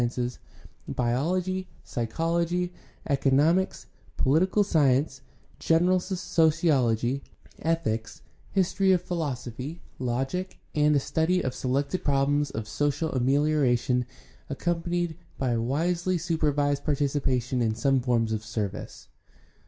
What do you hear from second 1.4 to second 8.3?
701 biology, psychology, economics, political science, general sociology, ethics,